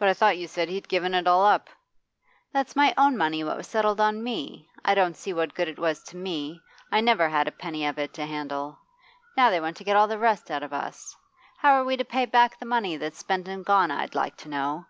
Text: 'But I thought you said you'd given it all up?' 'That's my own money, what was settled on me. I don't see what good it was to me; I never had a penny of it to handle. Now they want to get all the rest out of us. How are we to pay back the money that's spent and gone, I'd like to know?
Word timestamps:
'But 0.00 0.08
I 0.08 0.14
thought 0.14 0.36
you 0.36 0.48
said 0.48 0.68
you'd 0.68 0.88
given 0.88 1.14
it 1.14 1.28
all 1.28 1.46
up?' 1.46 1.70
'That's 2.52 2.74
my 2.74 2.92
own 2.98 3.16
money, 3.16 3.44
what 3.44 3.56
was 3.56 3.68
settled 3.68 4.00
on 4.00 4.24
me. 4.24 4.68
I 4.84 4.96
don't 4.96 5.16
see 5.16 5.32
what 5.32 5.54
good 5.54 5.68
it 5.68 5.78
was 5.78 6.02
to 6.06 6.16
me; 6.16 6.60
I 6.90 7.00
never 7.00 7.28
had 7.28 7.46
a 7.46 7.52
penny 7.52 7.86
of 7.86 8.00
it 8.00 8.12
to 8.14 8.26
handle. 8.26 8.80
Now 9.36 9.50
they 9.50 9.60
want 9.60 9.76
to 9.76 9.84
get 9.84 9.94
all 9.94 10.08
the 10.08 10.18
rest 10.18 10.50
out 10.50 10.64
of 10.64 10.72
us. 10.72 11.14
How 11.58 11.74
are 11.74 11.84
we 11.84 11.96
to 11.98 12.04
pay 12.04 12.26
back 12.26 12.58
the 12.58 12.66
money 12.66 12.96
that's 12.96 13.18
spent 13.18 13.46
and 13.46 13.64
gone, 13.64 13.92
I'd 13.92 14.16
like 14.16 14.36
to 14.38 14.48
know? 14.48 14.86